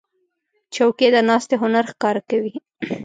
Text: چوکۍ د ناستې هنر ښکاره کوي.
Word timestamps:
چوکۍ 0.73 1.07
د 1.15 1.17
ناستې 1.29 1.55
هنر 1.61 1.85
ښکاره 1.91 2.21
کوي. 2.29 2.55